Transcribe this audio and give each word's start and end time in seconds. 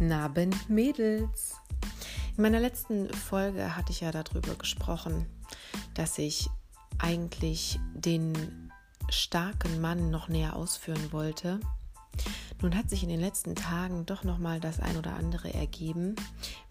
Naben 0.00 0.56
Mädels. 0.66 1.56
In 2.34 2.42
meiner 2.42 2.58
letzten 2.58 3.12
Folge 3.12 3.76
hatte 3.76 3.92
ich 3.92 4.00
ja 4.00 4.10
darüber 4.10 4.54
gesprochen, 4.54 5.26
dass 5.92 6.16
ich 6.16 6.48
eigentlich 6.98 7.78
den 7.92 8.72
starken 9.10 9.82
Mann 9.82 10.10
noch 10.10 10.28
näher 10.28 10.56
ausführen 10.56 11.12
wollte. 11.12 11.60
Nun 12.62 12.76
hat 12.76 12.88
sich 12.88 13.02
in 13.02 13.10
den 13.10 13.20
letzten 13.20 13.54
Tagen 13.54 14.06
doch 14.06 14.24
noch 14.24 14.38
mal 14.38 14.58
das 14.58 14.80
ein 14.80 14.96
oder 14.96 15.12
andere 15.16 15.52
ergeben, 15.52 16.16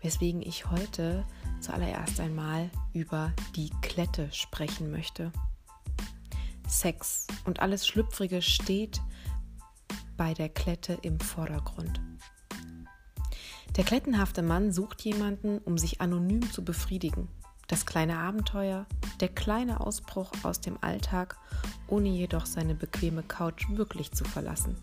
weswegen 0.01 0.41
ich 0.41 0.71
heute 0.71 1.23
zuallererst 1.61 2.19
einmal 2.19 2.71
über 2.93 3.31
die 3.55 3.69
Klette 3.83 4.31
sprechen 4.31 4.89
möchte. 4.89 5.31
Sex 6.67 7.27
und 7.45 7.59
alles 7.59 7.85
Schlüpfrige 7.85 8.41
steht 8.41 9.01
bei 10.17 10.33
der 10.33 10.49
Klette 10.49 10.97
im 11.03 11.19
Vordergrund. 11.19 12.01
Der 13.75 13.83
klettenhafte 13.83 14.41
Mann 14.41 14.71
sucht 14.71 15.01
jemanden, 15.01 15.59
um 15.59 15.77
sich 15.77 16.01
anonym 16.01 16.51
zu 16.51 16.63
befriedigen. 16.63 17.27
Das 17.67 17.85
kleine 17.85 18.17
Abenteuer, 18.17 18.87
der 19.19 19.29
kleine 19.29 19.79
Ausbruch 19.79 20.31
aus 20.43 20.59
dem 20.59 20.77
Alltag, 20.81 21.37
ohne 21.87 22.09
jedoch 22.09 22.45
seine 22.45 22.73
bequeme 22.73 23.21
Couch 23.21 23.67
wirklich 23.69 24.11
zu 24.11 24.23
verlassen. 24.23 24.75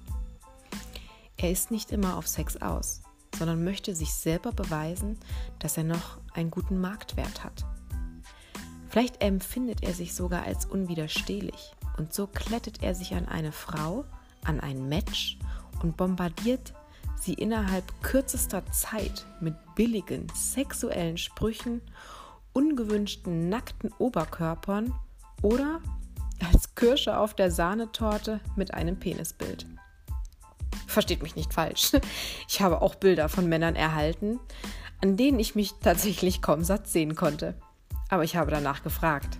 Er 1.36 1.50
ist 1.50 1.70
nicht 1.70 1.90
immer 1.90 2.16
auf 2.16 2.28
Sex 2.28 2.56
aus, 2.62 3.02
sondern 3.36 3.64
möchte 3.64 3.94
sich 3.94 4.14
selber 4.14 4.52
beweisen, 4.52 5.18
dass 5.58 5.76
er 5.76 5.84
noch 5.84 6.18
einen 6.34 6.50
guten 6.50 6.80
Marktwert 6.80 7.44
hat. 7.44 7.64
Vielleicht 8.88 9.20
empfindet 9.20 9.82
er 9.82 9.92
sich 9.92 10.14
sogar 10.14 10.44
als 10.44 10.64
unwiderstehlich 10.64 11.74
und 11.98 12.14
so 12.14 12.26
klettet 12.26 12.82
er 12.82 12.94
sich 12.94 13.14
an 13.14 13.26
eine 13.26 13.52
Frau, 13.52 14.04
an 14.44 14.60
ein 14.60 14.88
Match 14.88 15.38
und 15.82 15.96
bombardiert 15.96 16.72
sie 17.18 17.34
innerhalb 17.34 17.84
kürzester 18.02 18.64
Zeit 18.72 19.26
mit 19.40 19.54
billigen 19.74 20.26
sexuellen 20.34 21.18
Sprüchen, 21.18 21.82
ungewünschten 22.52 23.48
nackten 23.48 23.92
Oberkörpern 23.98 24.94
oder 25.42 25.80
als 26.50 26.74
Kirsche 26.74 27.18
auf 27.18 27.34
der 27.34 27.50
Sahnetorte 27.50 28.40
mit 28.56 28.74
einem 28.74 28.98
Penisbild. 28.98 29.66
Versteht 30.86 31.22
mich 31.22 31.36
nicht 31.36 31.52
falsch. 31.52 31.92
Ich 32.48 32.60
habe 32.60 32.80
auch 32.80 32.94
Bilder 32.94 33.28
von 33.28 33.48
Männern 33.48 33.76
erhalten, 33.76 34.38
an 35.02 35.16
denen 35.16 35.38
ich 35.38 35.54
mich 35.54 35.74
tatsächlich 35.82 36.42
kaum 36.42 36.64
satt 36.64 36.88
sehen 36.88 37.14
konnte. 37.14 37.54
Aber 38.08 38.24
ich 38.24 38.36
habe 38.36 38.50
danach 38.50 38.82
gefragt. 38.82 39.38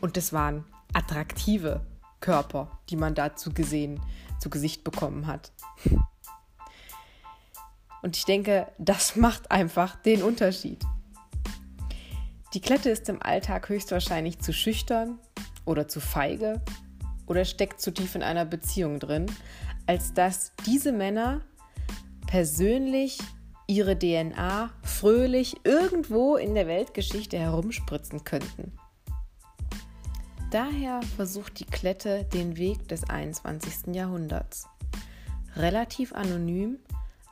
Und 0.00 0.16
es 0.16 0.32
waren 0.32 0.64
attraktive 0.92 1.82
Körper, 2.20 2.78
die 2.88 2.96
man 2.96 3.14
dazu 3.14 3.52
gesehen, 3.52 4.00
zu 4.40 4.50
Gesicht 4.50 4.82
bekommen 4.82 5.26
hat. 5.26 5.52
Und 8.02 8.16
ich 8.16 8.24
denke, 8.24 8.66
das 8.78 9.16
macht 9.16 9.50
einfach 9.50 9.96
den 9.96 10.22
Unterschied. 10.22 10.82
Die 12.54 12.60
Klette 12.60 12.90
ist 12.90 13.08
im 13.08 13.22
Alltag 13.22 13.68
höchstwahrscheinlich 13.68 14.38
zu 14.40 14.52
schüchtern 14.52 15.18
oder 15.64 15.88
zu 15.88 16.00
feige 16.00 16.60
oder 17.26 17.46
steckt 17.46 17.80
zu 17.80 17.92
tief 17.92 18.14
in 18.14 18.22
einer 18.22 18.44
Beziehung 18.44 18.98
drin, 18.98 19.26
als 19.86 20.12
dass 20.12 20.52
diese 20.66 20.92
Männer 20.92 21.40
persönlich 22.26 23.18
ihre 23.66 23.98
DNA 23.98 24.70
fröhlich 24.82 25.56
irgendwo 25.64 26.36
in 26.36 26.54
der 26.54 26.66
Weltgeschichte 26.66 27.38
herumspritzen 27.38 28.24
könnten. 28.24 28.72
Daher 30.50 31.00
versucht 31.16 31.58
die 31.60 31.64
Klette 31.64 32.24
den 32.24 32.58
Weg 32.58 32.86
des 32.88 33.08
21. 33.08 33.94
Jahrhunderts. 33.94 34.68
Relativ 35.56 36.12
anonym 36.12 36.78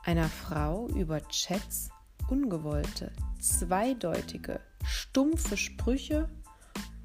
einer 0.03 0.29
Frau 0.29 0.87
über 0.89 1.21
Chats 1.29 1.89
ungewollte, 2.29 3.11
zweideutige, 3.39 4.59
stumpfe 4.83 5.57
Sprüche 5.57 6.29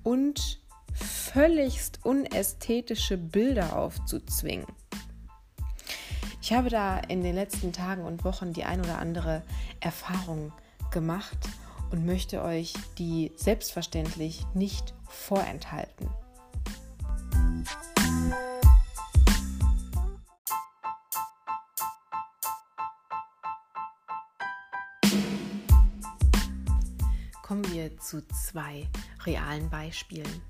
und 0.03 0.61
völligst 0.93 2.01
unästhetische 2.05 3.19
Bilder 3.19 3.77
aufzuzwingen. 3.77 4.67
Ich 6.41 6.53
habe 6.53 6.71
da 6.71 6.99
in 6.99 7.23
den 7.23 7.35
letzten 7.35 7.73
Tagen 7.73 8.05
und 8.05 8.25
Wochen 8.25 8.53
die 8.53 8.65
ein 8.65 8.81
oder 8.81 8.99
andere 8.99 9.43
Erfahrung 9.81 10.53
gemacht 10.93 11.39
und 11.91 12.07
möchte 12.07 12.43
euch 12.43 12.73
die 12.99 13.33
selbstverständlich 13.37 14.45
nicht 14.55 14.95
vorenthalten. 15.09 16.09
Kommen 27.47 27.73
wir 27.73 27.97
zu 27.99 28.27
zwei 28.27 28.89
realen 29.25 29.71
Beispielen. 29.71 30.43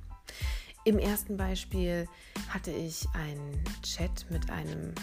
Im 0.87 0.99
ersten 0.99 1.37
Beispiel 1.37 2.09
hatte 2.49 2.71
ich 2.71 3.07
einen 3.13 3.63
Chat 3.83 4.25
mit 4.31 4.49
einem 4.49 4.95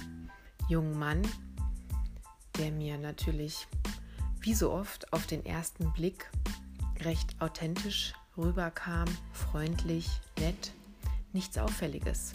jungen 0.68 0.98
Mann, 0.98 1.22
der 2.58 2.72
mir 2.72 2.98
natürlich 2.98 3.68
wie 4.40 4.56
so 4.56 4.72
oft 4.72 5.14
auf 5.14 5.28
den 5.28 5.46
ersten 5.46 5.94
Blick 5.94 6.32
recht 7.02 7.40
authentisch 7.40 8.14
rüberkam, 8.36 9.08
freundlich, 9.32 10.10
nett, 10.40 10.72
nichts 11.32 11.60
Auffälliges. 11.60 12.34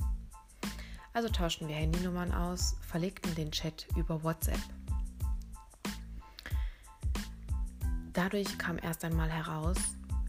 Also 1.14 1.30
tauschten 1.30 1.66
wir 1.66 1.74
Handynummern 1.74 2.30
aus, 2.30 2.76
verlegten 2.80 3.34
den 3.34 3.50
Chat 3.50 3.88
über 3.96 4.22
WhatsApp. 4.22 4.60
Dadurch 8.18 8.58
kam 8.58 8.78
erst 8.78 9.04
einmal 9.04 9.30
heraus, 9.30 9.76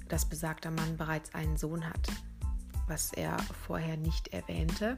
dass 0.08 0.26
besagter 0.26 0.70
Mann 0.70 0.96
bereits 0.96 1.34
einen 1.34 1.58
Sohn 1.58 1.88
hat, 1.88 2.08
was 2.88 3.12
er 3.14 3.38
vorher 3.66 3.98
nicht 3.98 4.30
erwähnte 4.30 4.98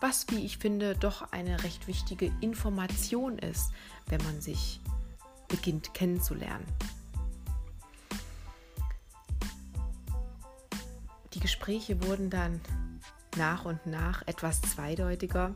was, 0.00 0.26
wie 0.28 0.44
ich 0.44 0.58
finde, 0.58 0.94
doch 0.94 1.32
eine 1.32 1.62
recht 1.64 1.86
wichtige 1.86 2.32
Information 2.40 3.38
ist, 3.38 3.72
wenn 4.06 4.22
man 4.24 4.40
sich 4.40 4.80
beginnt 5.48 5.94
kennenzulernen. 5.94 6.66
Die 11.34 11.40
Gespräche 11.40 12.02
wurden 12.04 12.30
dann 12.30 12.60
nach 13.36 13.64
und 13.64 13.86
nach 13.86 14.26
etwas 14.26 14.60
zweideutiger 14.62 15.54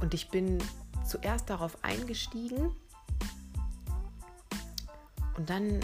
und 0.00 0.14
ich 0.14 0.28
bin 0.30 0.58
zuerst 1.06 1.50
darauf 1.50 1.82
eingestiegen 1.84 2.74
und 5.36 5.50
dann 5.50 5.80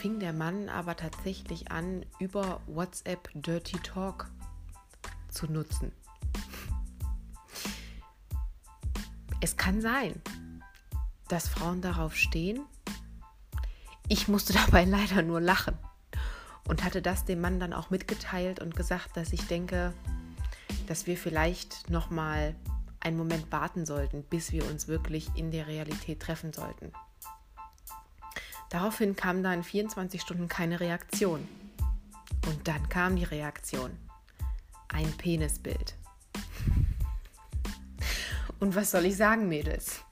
fing 0.00 0.20
der 0.20 0.32
Mann 0.32 0.68
aber 0.68 0.96
tatsächlich 0.96 1.72
an, 1.72 2.04
über 2.18 2.60
WhatsApp 2.66 3.30
Dirty 3.34 3.78
Talk 3.78 4.30
zu 5.30 5.46
nutzen. 5.46 5.92
Es 9.40 9.56
kann 9.56 9.80
sein, 9.80 10.20
dass 11.28 11.48
Frauen 11.48 11.80
darauf 11.80 12.16
stehen. 12.16 12.60
Ich 14.08 14.28
musste 14.28 14.52
dabei 14.66 14.84
leider 14.84 15.22
nur 15.22 15.40
lachen 15.40 15.76
und 16.68 16.84
hatte 16.84 17.02
das 17.02 17.24
dem 17.24 17.40
Mann 17.40 17.60
dann 17.60 17.72
auch 17.72 17.90
mitgeteilt 17.90 18.60
und 18.60 18.76
gesagt, 18.76 19.16
dass 19.16 19.32
ich 19.32 19.46
denke, 19.46 19.92
dass 20.86 21.06
wir 21.06 21.16
vielleicht 21.16 21.90
noch 21.90 22.10
mal 22.10 22.54
einen 23.00 23.16
Moment 23.16 23.50
warten 23.52 23.84
sollten, 23.84 24.22
bis 24.22 24.52
wir 24.52 24.66
uns 24.66 24.88
wirklich 24.88 25.28
in 25.34 25.50
der 25.50 25.66
Realität 25.66 26.20
treffen 26.20 26.52
sollten. 26.52 26.92
Daraufhin 28.70 29.16
kam 29.16 29.42
dann 29.42 29.62
24 29.62 30.20
Stunden 30.20 30.48
keine 30.48 30.80
Reaktion. 30.80 31.46
Und 32.46 32.68
dann 32.68 32.88
kam 32.88 33.16
die 33.16 33.24
Reaktion 33.24 33.90
ein 34.88 35.10
Penisbild. 35.12 35.94
Und 38.60 38.74
was 38.76 38.90
soll 38.90 39.04
ich 39.06 39.16
sagen, 39.16 39.48
Mädels? 39.48 40.02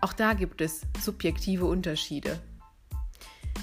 Auch 0.00 0.12
da 0.12 0.34
gibt 0.34 0.60
es 0.60 0.82
subjektive 1.00 1.64
Unterschiede. 1.64 2.40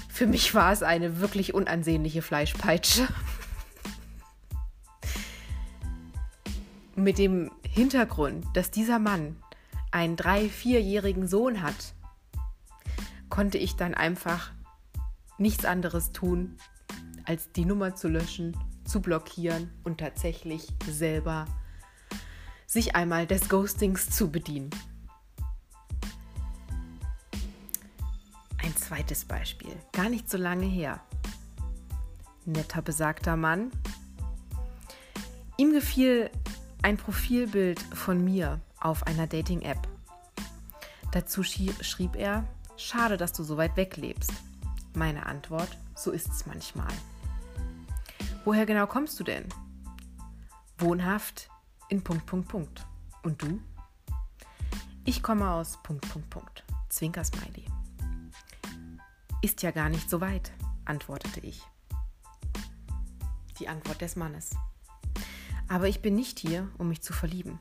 Für 0.08 0.26
mich 0.26 0.54
war 0.54 0.72
es 0.72 0.82
eine 0.82 1.20
wirklich 1.20 1.54
unansehnliche 1.54 2.22
Fleischpeitsche. 2.22 3.08
Mit 6.94 7.18
dem 7.18 7.50
Hintergrund, 7.66 8.44
dass 8.54 8.70
dieser 8.70 8.98
Mann 8.98 9.36
einen 9.90 10.16
drei-, 10.16 10.48
vierjährigen 10.48 11.26
Sohn 11.26 11.62
hat, 11.62 11.94
konnte 13.40 13.56
ich 13.56 13.74
dann 13.74 13.94
einfach 13.94 14.50
nichts 15.38 15.64
anderes 15.64 16.12
tun, 16.12 16.58
als 17.24 17.50
die 17.52 17.64
Nummer 17.64 17.94
zu 17.94 18.06
löschen 18.06 18.54
zu 18.84 19.00
blockieren 19.00 19.70
und 19.82 19.96
tatsächlich 19.96 20.68
selber 20.86 21.46
sich 22.66 22.96
einmal 22.96 23.26
des 23.26 23.48
Ghostings 23.48 24.10
zu 24.10 24.30
bedienen. 24.30 24.68
Ein 28.62 28.76
zweites 28.76 29.24
Beispiel, 29.24 29.74
gar 29.92 30.10
nicht 30.10 30.28
so 30.28 30.36
lange 30.36 30.66
her. 30.66 31.00
Netter 32.44 32.82
besagter 32.82 33.38
Mann. 33.38 33.70
Ihm 35.56 35.72
gefiel 35.72 36.30
ein 36.82 36.98
Profilbild 36.98 37.80
von 37.80 38.22
mir 38.22 38.60
auf 38.80 39.06
einer 39.06 39.26
Dating-App. 39.26 39.88
Dazu 41.10 41.42
schrieb 41.42 42.16
er, 42.16 42.46
schade, 42.80 43.16
dass 43.16 43.32
du 43.32 43.42
so 43.42 43.56
weit 43.56 43.76
weg 43.76 43.96
lebst. 43.96 44.32
Meine 44.94 45.26
Antwort, 45.26 45.76
so 45.94 46.10
ist's 46.10 46.46
manchmal. 46.46 46.92
Woher 48.44 48.66
genau 48.66 48.86
kommst 48.86 49.20
du 49.20 49.24
denn? 49.24 49.46
Wohnhaft 50.78 51.50
in 51.88 52.02
Punkt, 52.02 52.26
Punkt, 52.26 52.48
Punkt. 52.48 52.86
Und 53.22 53.42
du? 53.42 53.60
Ich 55.04 55.22
komme 55.22 55.50
aus 55.50 55.78
Punkt, 55.82 56.08
Punkt, 56.10 56.30
Punkt. 56.30 56.64
Zwinkersmiley. 56.88 57.66
Ist 59.42 59.62
ja 59.62 59.70
gar 59.70 59.88
nicht 59.88 60.10
so 60.10 60.20
weit, 60.20 60.52
antwortete 60.84 61.40
ich. 61.40 61.62
Die 63.58 63.68
Antwort 63.68 64.00
des 64.00 64.16
Mannes. 64.16 64.50
Aber 65.68 65.88
ich 65.88 66.02
bin 66.02 66.14
nicht 66.14 66.38
hier, 66.38 66.68
um 66.78 66.88
mich 66.88 67.02
zu 67.02 67.12
verlieben. 67.12 67.60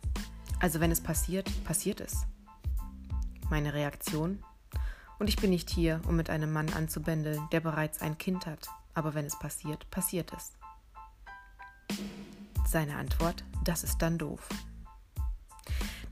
Also 0.59 0.79
wenn 0.79 0.91
es 0.91 1.01
passiert, 1.01 1.47
passiert 1.63 2.01
es. 2.01 2.25
Meine 3.49 3.73
Reaktion? 3.73 4.43
Und 5.19 5.27
ich 5.27 5.35
bin 5.35 5.49
nicht 5.49 5.69
hier, 5.69 6.01
um 6.07 6.15
mit 6.15 6.29
einem 6.29 6.51
Mann 6.51 6.69
anzubändeln, 6.73 7.47
der 7.51 7.59
bereits 7.59 8.01
ein 8.01 8.17
Kind 8.17 8.45
hat. 8.45 8.69
Aber 8.93 9.13
wenn 9.13 9.25
es 9.25 9.37
passiert, 9.37 9.89
passiert 9.91 10.31
es. 10.33 10.53
Seine 12.65 12.95
Antwort, 12.95 13.43
das 13.63 13.83
ist 13.83 14.01
dann 14.01 14.17
doof. 14.17 14.47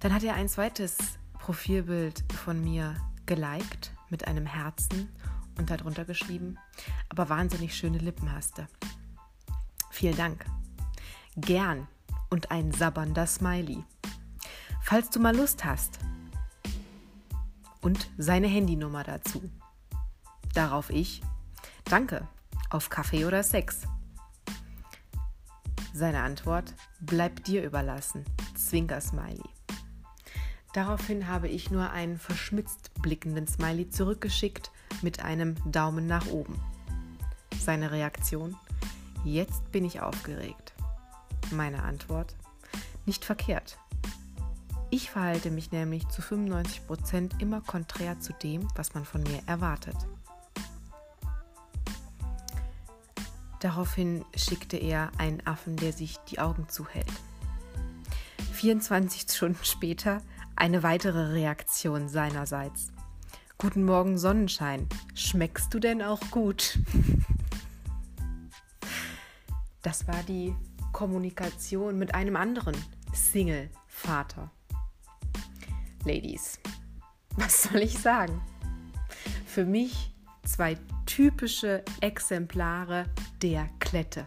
Dann 0.01 0.13
hat 0.13 0.23
er 0.23 0.35
ein 0.35 0.49
zweites 0.49 0.97
Profilbild 1.39 2.23
von 2.33 2.61
mir 2.61 2.95
geliked 3.25 3.93
mit 4.09 4.27
einem 4.27 4.45
Herzen 4.45 5.09
und 5.57 5.69
darunter 5.69 6.05
geschrieben, 6.05 6.57
aber 7.09 7.29
wahnsinnig 7.29 7.75
schöne 7.75 7.97
Lippen 7.97 8.31
hast 8.31 8.57
du. 8.57 8.67
Vielen 9.89 10.17
Dank. 10.17 10.45
Gern 11.35 11.87
und 12.29 12.51
ein 12.51 12.71
sabbernder 12.71 13.25
Smiley. 13.25 13.83
Falls 14.81 15.09
du 15.09 15.19
mal 15.19 15.35
Lust 15.35 15.65
hast. 15.65 15.99
Und 17.81 18.09
seine 18.17 18.47
Handynummer 18.47 19.03
dazu. 19.03 19.41
Darauf 20.53 20.89
ich, 20.89 21.21
danke, 21.85 22.27
auf 22.69 22.89
Kaffee 22.89 23.25
oder 23.25 23.43
Sex. 23.43 23.81
Seine 25.93 26.21
Antwort, 26.21 26.73
bleibt 26.99 27.47
dir 27.47 27.63
überlassen. 27.63 28.23
Zwinker-Smiley. 28.55 29.49
Daraufhin 30.73 31.27
habe 31.27 31.47
ich 31.47 31.71
nur 31.71 31.89
einen 31.89 32.19
verschmitzt 32.19 32.93
blickenden 33.01 33.47
Smiley 33.47 33.89
zurückgeschickt 33.89 34.69
mit 35.01 35.23
einem 35.23 35.55
Daumen 35.71 36.05
nach 36.05 36.27
oben. 36.27 36.59
Seine 37.59 37.91
Reaktion, 37.91 38.55
jetzt 39.23 39.71
bin 39.71 39.85
ich 39.85 40.01
aufgeregt. 40.01 40.73
Meine 41.51 41.81
Antwort, 41.83 42.35
nicht 43.05 43.25
verkehrt. 43.25 43.79
Ich 44.89 45.11
verhalte 45.11 45.51
mich 45.51 45.71
nämlich 45.71 46.07
zu 46.07 46.21
95% 46.21 47.41
immer 47.41 47.61
konträr 47.61 48.19
zu 48.19 48.31
dem, 48.33 48.67
was 48.75 48.93
man 48.93 49.03
von 49.03 49.21
mir 49.23 49.41
erwartet. 49.45 49.95
Daraufhin 53.59 54.23
schickte 54.35 54.77
er 54.77 55.11
einen 55.17 55.45
Affen, 55.45 55.75
der 55.75 55.91
sich 55.91 56.17
die 56.29 56.39
Augen 56.39 56.69
zuhält. 56.69 57.11
24 58.53 59.23
Stunden 59.23 59.63
später 59.63 60.21
eine 60.55 60.83
weitere 60.83 61.31
Reaktion 61.33 62.07
seinerseits. 62.07 62.91
Guten 63.57 63.83
Morgen 63.83 64.17
Sonnenschein. 64.17 64.87
Schmeckst 65.15 65.73
du 65.73 65.79
denn 65.79 66.01
auch 66.01 66.21
gut? 66.31 66.79
Das 69.81 70.07
war 70.07 70.23
die 70.23 70.55
Kommunikation 70.91 71.97
mit 71.97 72.13
einem 72.15 72.35
anderen 72.35 72.75
Single-Vater. 73.13 74.51
Ladies, 76.07 76.57
was 77.35 77.63
soll 77.63 77.81
ich 77.81 77.99
sagen? 77.99 78.41
Für 79.45 79.65
mich 79.65 80.09
zwei 80.45 80.77
typische 81.05 81.83
Exemplare 81.99 83.07
der 83.41 83.67
Klette. 83.79 84.25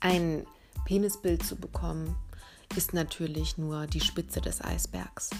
Ein 0.00 0.44
Penisbild 0.84 1.46
zu 1.46 1.54
bekommen, 1.54 2.16
ist 2.74 2.92
natürlich 2.92 3.56
nur 3.56 3.86
die 3.86 4.00
Spitze 4.00 4.40
des 4.40 4.60
Eisbergs. 4.60 5.30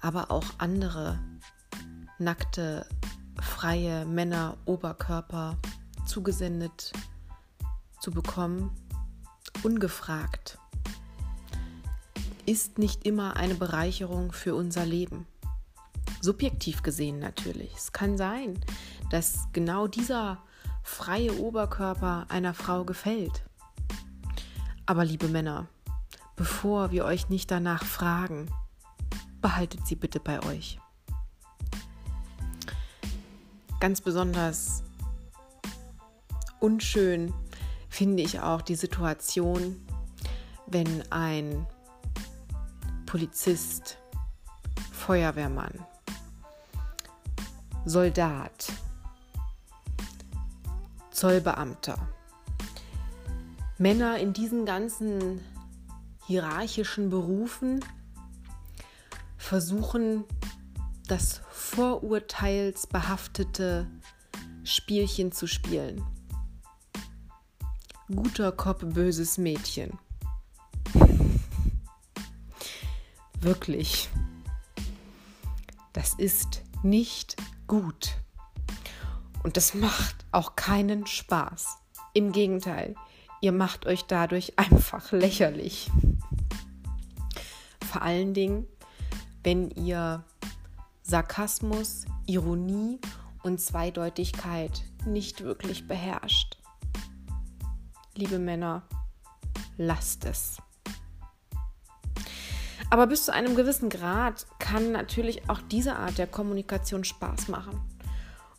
Aber 0.00 0.30
auch 0.30 0.46
andere 0.58 1.18
nackte, 2.20 2.86
freie 3.38 4.04
Männer, 4.04 4.56
Oberkörper 4.64 5.56
zugesendet 6.06 6.92
zu 8.00 8.10
bekommen, 8.10 8.70
ungefragt, 9.62 10.58
ist 12.46 12.78
nicht 12.78 13.06
immer 13.06 13.36
eine 13.36 13.54
Bereicherung 13.54 14.32
für 14.32 14.54
unser 14.54 14.84
Leben. 14.84 15.26
Subjektiv 16.20 16.82
gesehen 16.82 17.18
natürlich. 17.18 17.72
Es 17.76 17.92
kann 17.92 18.16
sein, 18.16 18.58
dass 19.10 19.48
genau 19.52 19.86
dieser 19.86 20.38
freie 20.82 21.38
Oberkörper 21.38 22.26
einer 22.28 22.54
Frau 22.54 22.84
gefällt. 22.84 23.44
Aber 24.86 25.04
liebe 25.04 25.28
Männer, 25.28 25.68
bevor 26.36 26.90
wir 26.90 27.04
euch 27.04 27.28
nicht 27.28 27.50
danach 27.50 27.84
fragen, 27.84 28.50
behaltet 29.40 29.86
sie 29.86 29.96
bitte 29.96 30.20
bei 30.20 30.42
euch. 30.44 30.80
Ganz 33.80 34.02
besonders 34.02 34.82
unschön 36.60 37.32
finde 37.88 38.22
ich 38.22 38.38
auch 38.40 38.60
die 38.60 38.74
Situation, 38.74 39.80
wenn 40.66 41.02
ein 41.10 41.66
Polizist, 43.06 43.96
Feuerwehrmann, 44.92 45.72
Soldat, 47.86 48.70
Zollbeamter, 51.10 51.98
Männer 53.78 54.18
in 54.18 54.34
diesen 54.34 54.66
ganzen 54.66 55.40
hierarchischen 56.26 57.08
Berufen 57.08 57.82
versuchen, 59.38 60.24
das 61.10 61.42
vorurteilsbehaftete 61.50 63.86
Spielchen 64.64 65.32
zu 65.32 65.46
spielen 65.46 66.02
guter 68.14 68.52
Kopf, 68.52 68.84
böses 68.84 69.38
Mädchen. 69.38 69.98
Wirklich. 73.40 74.10
Das 75.92 76.14
ist 76.14 76.62
nicht 76.82 77.36
gut. 77.66 78.16
Und 79.42 79.56
das 79.56 79.74
macht 79.74 80.16
auch 80.32 80.56
keinen 80.56 81.06
Spaß. 81.06 81.78
Im 82.12 82.32
Gegenteil, 82.32 82.94
ihr 83.40 83.52
macht 83.52 83.86
euch 83.86 84.04
dadurch 84.04 84.58
einfach 84.58 85.12
lächerlich. 85.12 85.90
Vor 87.90 88.02
allen 88.02 88.34
Dingen, 88.34 88.66
wenn 89.42 89.70
ihr 89.70 90.24
Sarkasmus, 91.10 92.06
Ironie 92.26 92.98
und 93.42 93.60
Zweideutigkeit 93.60 94.82
nicht 95.04 95.44
wirklich 95.44 95.86
beherrscht 95.86 96.60
liebe 98.20 98.38
Männer, 98.38 98.82
lasst 99.78 100.26
es. 100.26 100.58
Aber 102.90 103.06
bis 103.06 103.24
zu 103.24 103.32
einem 103.32 103.54
gewissen 103.54 103.88
Grad 103.88 104.46
kann 104.58 104.92
natürlich 104.92 105.48
auch 105.48 105.60
diese 105.70 105.96
Art 105.96 106.18
der 106.18 106.26
Kommunikation 106.26 107.04
Spaß 107.04 107.48
machen. 107.48 107.80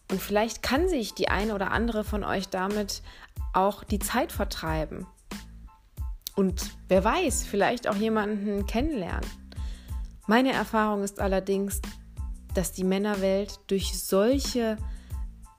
Und 0.10 0.22
vielleicht 0.22 0.64
kann 0.64 0.90
sich 0.90 1.14
die 1.14 1.30
eine 1.30 1.54
oder 1.54 1.72
andere 1.72 2.04
von 2.04 2.24
euch 2.24 2.50
damit 2.50 3.02
auch 3.54 3.84
die 3.84 4.00
Zeit 4.00 4.32
vertreiben. 4.32 5.06
Und 6.36 6.72
wer 6.88 7.04
weiß, 7.04 7.44
vielleicht 7.44 7.88
auch 7.88 7.96
jemanden 7.96 8.66
kennenlernen. 8.66 9.30
Meine 10.28 10.54
Erfahrung 10.54 11.04
ist 11.04 11.20
allerdings, 11.20 11.82
dass 12.54 12.72
die 12.72 12.84
Männerwelt 12.84 13.60
durch 13.68 13.98
solche 14.00 14.78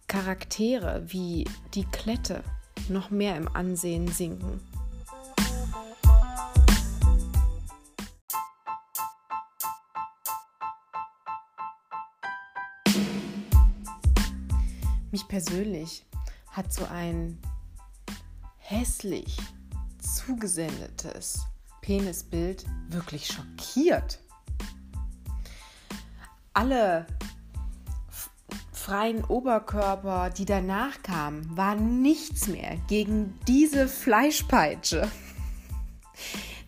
Charaktere 0.06 1.04
wie 1.06 1.48
die 1.74 1.84
Klette 1.84 2.42
noch 2.88 3.10
mehr 3.10 3.36
im 3.36 3.48
Ansehen 3.54 4.08
sinken. 4.08 4.60
Mich 15.10 15.28
persönlich 15.28 16.06
hat 16.50 16.72
so 16.72 16.86
ein 16.86 17.38
hässlich 18.56 19.36
zugesendetes 19.98 21.44
Penisbild 21.82 22.64
wirklich 22.88 23.26
schockiert. 23.26 24.20
Alle 26.62 27.06
freien 28.70 29.24
Oberkörper, 29.24 30.30
die 30.30 30.44
danach 30.44 31.02
kamen, 31.02 31.56
war 31.56 31.74
nichts 31.74 32.46
mehr 32.46 32.76
gegen 32.86 33.36
diese 33.48 33.88
Fleischpeitsche. 33.88 35.10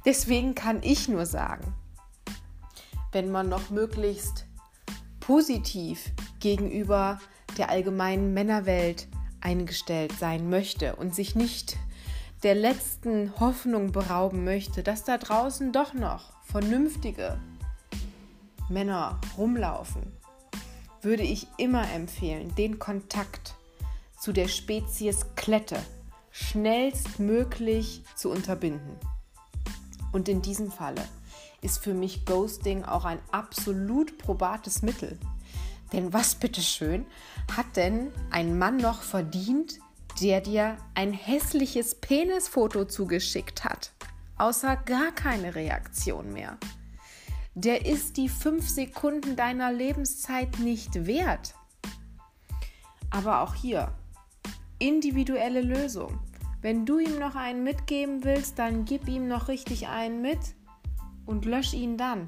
Deswegen 0.04 0.56
kann 0.56 0.82
ich 0.82 1.06
nur 1.06 1.26
sagen, 1.26 1.72
wenn 3.12 3.30
man 3.30 3.48
noch 3.48 3.70
möglichst 3.70 4.46
positiv 5.20 6.10
gegenüber 6.40 7.20
der 7.56 7.70
allgemeinen 7.70 8.34
Männerwelt 8.34 9.06
eingestellt 9.40 10.10
sein 10.18 10.50
möchte 10.50 10.96
und 10.96 11.14
sich 11.14 11.36
nicht 11.36 11.76
der 12.42 12.56
letzten 12.56 13.32
Hoffnung 13.38 13.92
berauben 13.92 14.42
möchte, 14.42 14.82
dass 14.82 15.04
da 15.04 15.18
draußen 15.18 15.70
doch 15.70 15.94
noch 15.94 16.32
vernünftige 16.42 17.38
Männer 18.68 19.20
rumlaufen, 19.36 20.12
würde 21.02 21.22
ich 21.22 21.46
immer 21.58 21.90
empfehlen, 21.92 22.54
den 22.54 22.78
Kontakt 22.78 23.54
zu 24.18 24.32
der 24.32 24.48
Spezies 24.48 25.26
Klette 25.36 25.78
schnellstmöglich 26.30 28.02
zu 28.16 28.30
unterbinden. 28.30 28.96
Und 30.12 30.28
in 30.28 30.42
diesem 30.42 30.70
Falle 30.70 31.04
ist 31.60 31.82
für 31.82 31.94
mich 31.94 32.24
Ghosting 32.24 32.84
auch 32.84 33.04
ein 33.04 33.18
absolut 33.30 34.18
probates 34.18 34.82
Mittel. 34.82 35.18
Denn 35.92 36.12
was 36.12 36.34
bitteschön 36.34 37.06
hat 37.56 37.76
denn 37.76 38.12
ein 38.30 38.58
Mann 38.58 38.78
noch 38.78 39.02
verdient, 39.02 39.78
der 40.20 40.40
dir 40.40 40.76
ein 40.94 41.12
hässliches 41.12 41.94
Penisfoto 41.94 42.84
zugeschickt 42.84 43.64
hat? 43.64 43.92
Außer 44.36 44.76
gar 44.76 45.12
keine 45.12 45.54
Reaktion 45.54 46.32
mehr. 46.32 46.58
Der 47.54 47.86
ist 47.86 48.16
die 48.16 48.28
fünf 48.28 48.68
Sekunden 48.68 49.36
deiner 49.36 49.72
Lebenszeit 49.72 50.58
nicht 50.58 51.06
wert. 51.06 51.54
Aber 53.10 53.42
auch 53.42 53.54
hier, 53.54 53.92
individuelle 54.80 55.60
Lösung. 55.60 56.18
Wenn 56.62 56.84
du 56.84 56.98
ihm 56.98 57.18
noch 57.18 57.36
einen 57.36 57.62
mitgeben 57.62 58.24
willst, 58.24 58.58
dann 58.58 58.84
gib 58.84 59.06
ihm 59.06 59.28
noch 59.28 59.46
richtig 59.46 59.86
einen 59.86 60.20
mit 60.20 60.40
und 61.26 61.44
lösch 61.44 61.74
ihn 61.74 61.96
dann. 61.96 62.24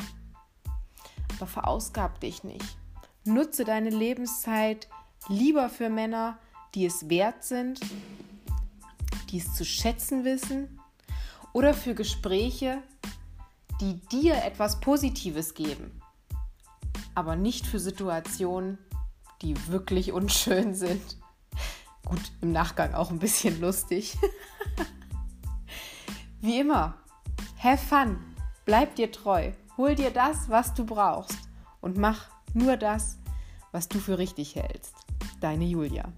Aber 1.36 1.46
verausgab 1.46 2.20
dich 2.20 2.44
nicht. 2.44 2.76
Nutze 3.24 3.64
deine 3.64 3.90
Lebenszeit 3.90 4.88
lieber 5.28 5.68
für 5.68 5.88
Männer, 5.88 6.38
die 6.74 6.86
es 6.86 7.08
wert 7.08 7.42
sind, 7.42 7.80
die 9.30 9.38
es 9.38 9.54
zu 9.54 9.64
schätzen 9.64 10.24
wissen 10.24 10.80
oder 11.52 11.74
für 11.74 11.94
Gespräche, 11.94 12.82
die 13.80 14.00
dir 14.08 14.42
etwas 14.44 14.80
Positives 14.80 15.54
geben, 15.54 16.00
aber 17.14 17.36
nicht 17.36 17.66
für 17.66 17.78
Situationen, 17.78 18.78
die 19.42 19.54
wirklich 19.68 20.12
unschön 20.12 20.74
sind. 20.74 21.18
Gut, 22.04 22.20
im 22.40 22.52
Nachgang 22.52 22.94
auch 22.94 23.10
ein 23.10 23.18
bisschen 23.18 23.60
lustig. 23.60 24.16
Wie 26.40 26.60
immer, 26.60 26.94
have 27.58 27.84
fun, 27.84 28.18
bleib 28.64 28.94
dir 28.94 29.10
treu, 29.10 29.52
hol 29.76 29.94
dir 29.94 30.10
das, 30.10 30.48
was 30.48 30.74
du 30.74 30.84
brauchst 30.84 31.38
und 31.80 31.96
mach 31.96 32.28
nur 32.54 32.76
das, 32.76 33.18
was 33.72 33.88
du 33.88 33.98
für 33.98 34.18
richtig 34.18 34.54
hältst. 34.54 34.94
Deine 35.40 35.64
Julia. 35.64 36.12